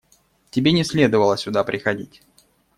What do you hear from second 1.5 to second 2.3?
приходить.